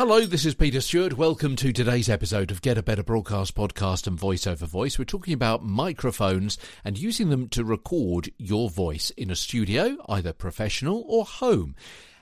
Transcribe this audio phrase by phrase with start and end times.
[0.00, 1.18] Hello, this is Peter Stewart.
[1.18, 4.98] Welcome to today's episode of Get a Better Broadcast Podcast and Voice Over Voice.
[4.98, 10.32] We're talking about microphones and using them to record your voice in a studio, either
[10.32, 11.74] professional or home.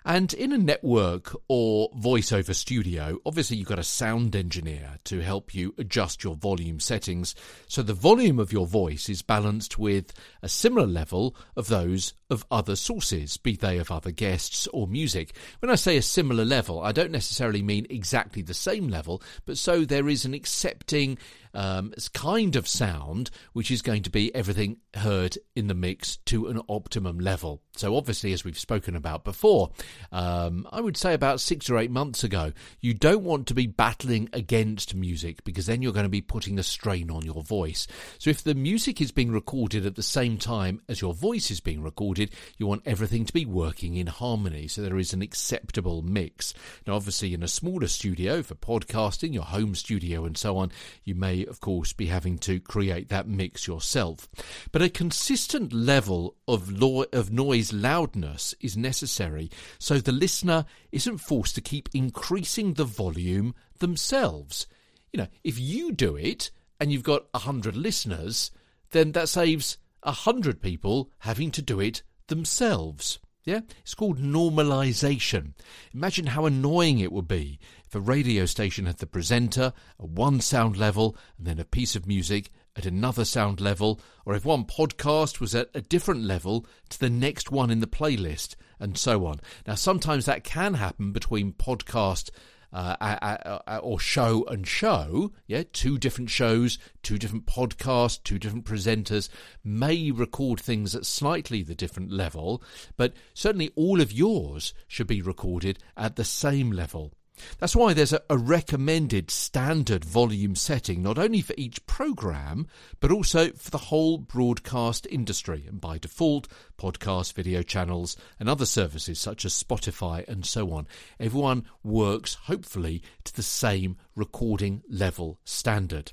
[0.04, 5.54] And in a network or voiceover studio, obviously you've got a sound engineer to help
[5.54, 7.34] you adjust your volume settings
[7.66, 10.12] so the volume of your voice is balanced with
[10.42, 15.34] a similar level of those of other sources, be they of other guests or music.
[15.60, 19.58] When I say a similar level, I don't necessarily mean exactly the same level, but
[19.58, 21.18] so there is an accepting
[21.54, 26.46] um, kind of sound which is going to be everything heard in the mix to
[26.48, 27.62] an optimum level.
[27.76, 29.70] So, obviously, as we've spoken about before,
[30.10, 33.66] um, I would say about six or eight months ago, you don't want to be
[33.66, 37.86] battling against music because then you're going to be putting a strain on your voice.
[38.18, 41.60] So, if the music is being recorded at the same time as your voice is
[41.60, 46.02] being recorded, you want everything to be working in harmony so there is an acceptable
[46.02, 46.54] mix.
[46.86, 50.72] Now, obviously, in a smaller studio for podcasting, your home studio, and so on,
[51.04, 54.28] you may, of course, be having to create that mix yourself.
[54.72, 61.18] But a consistent level of, law, of noise loudness is necessary so the listener isn't
[61.18, 64.66] forced to keep increasing the volume themselves.
[65.12, 68.50] You know, if you do it and you've got a hundred listeners,
[68.90, 73.18] then that saves a hundred people having to do it themselves.
[73.48, 75.54] Yeah, it's called normalization.
[75.94, 80.42] Imagine how annoying it would be if a radio station had the presenter at one
[80.42, 84.66] sound level and then a piece of music at another sound level, or if one
[84.66, 89.24] podcast was at a different level to the next one in the playlist, and so
[89.24, 89.40] on.
[89.66, 92.28] Now, sometimes that can happen between podcast
[92.72, 99.28] uh, or show and show, yeah, two different shows, two different podcasts, two different presenters
[99.64, 102.62] may record things at slightly the different level,
[102.96, 107.12] but certainly all of yours should be recorded at the same level.
[107.58, 112.66] That's why there's a, recommended standard volume setting, not only for each program,
[113.00, 116.48] but also for the whole broadcast industry, and by default,
[116.78, 120.86] podcast, video channels, and other services such as Spotify and so on.
[121.18, 126.12] Everyone works, hopefully, to the same recording level standard.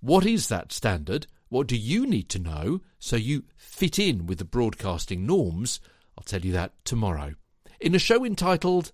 [0.00, 1.26] What is that standard?
[1.48, 5.80] What do you need to know so you fit in with the broadcasting norms?
[6.18, 7.34] I'll tell you that tomorrow.
[7.80, 8.92] In a show entitled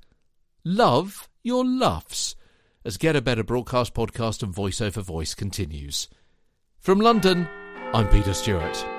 [0.64, 2.36] Love your LUFS
[2.84, 6.08] as Get a Better Broadcast Podcast and Voice Over Voice continues.
[6.78, 7.48] From London,
[7.92, 8.91] I'm Peter Stewart.